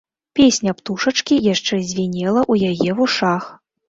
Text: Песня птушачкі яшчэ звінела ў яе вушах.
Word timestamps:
Песня 0.37 0.71
птушачкі 0.77 1.37
яшчэ 1.53 1.79
звінела 1.89 2.41
ў 2.51 2.71
яе 2.71 2.97
вушах. 3.01 3.43